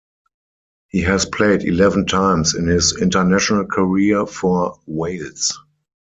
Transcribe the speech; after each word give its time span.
He 0.87 1.01
has 1.01 1.27
played 1.27 1.61
eleven 1.61 2.07
times 2.07 2.55
in 2.55 2.65
his 2.65 2.97
international 2.99 3.65
career 3.67 4.25
for 4.25 4.79
Wales. 4.87 5.53